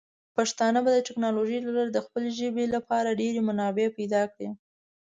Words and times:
پښتانه 0.35 0.79
به 0.85 0.89
د 0.93 0.97
ټیکنالوجۍ 1.07 1.59
له 1.63 1.71
لارې 1.77 1.91
د 1.93 1.99
خپلې 2.05 2.29
ژبې 2.39 2.65
لپاره 2.75 3.17
ډیر 3.21 3.33
منابع 3.47 3.87
پیدا 3.99 4.21
کړي. 4.33 4.49